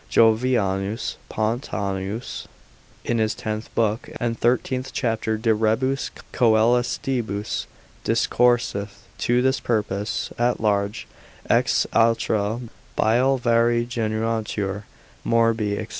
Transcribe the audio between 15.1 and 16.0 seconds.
morbi, &c.